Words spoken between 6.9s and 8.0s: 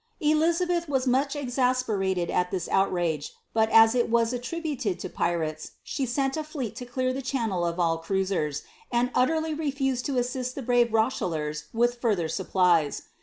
the channel of all